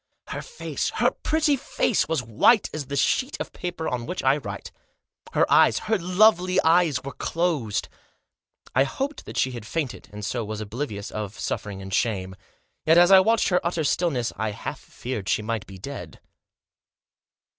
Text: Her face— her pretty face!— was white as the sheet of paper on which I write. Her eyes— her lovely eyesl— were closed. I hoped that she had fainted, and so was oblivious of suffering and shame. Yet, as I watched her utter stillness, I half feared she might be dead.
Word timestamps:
Her 0.29 0.41
face— 0.41 0.89
her 0.95 1.11
pretty 1.11 1.55
face!— 1.55 2.07
was 2.09 2.23
white 2.23 2.71
as 2.73 2.87
the 2.87 2.95
sheet 2.95 3.37
of 3.39 3.53
paper 3.53 3.87
on 3.87 4.07
which 4.07 4.23
I 4.23 4.37
write. 4.37 4.71
Her 5.33 5.45
eyes— 5.47 5.77
her 5.91 5.99
lovely 5.99 6.57
eyesl— 6.65 7.03
were 7.05 7.11
closed. 7.13 7.87
I 8.73 8.83
hoped 8.83 9.25
that 9.25 9.37
she 9.37 9.51
had 9.51 9.63
fainted, 9.63 10.09
and 10.11 10.25
so 10.25 10.43
was 10.43 10.59
oblivious 10.59 11.11
of 11.11 11.39
suffering 11.39 11.83
and 11.83 11.93
shame. 11.93 12.35
Yet, 12.83 12.97
as 12.97 13.11
I 13.11 13.19
watched 13.19 13.49
her 13.49 13.63
utter 13.63 13.83
stillness, 13.83 14.33
I 14.37 14.49
half 14.53 14.79
feared 14.79 15.29
she 15.29 15.43
might 15.43 15.67
be 15.67 15.77
dead. 15.77 16.19